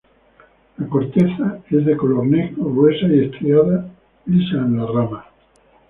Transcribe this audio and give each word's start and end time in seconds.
La 0.77 0.87
corteza 0.87 1.59
es 1.69 1.85
de 1.85 1.95
color 1.95 2.25
negro, 2.25 2.63
gruesa 2.73 3.05
y 3.05 3.19
estriada, 3.25 3.87
lisas 4.25 4.53
en 4.65 4.77
las 4.77 4.89
ramas. 4.89 5.25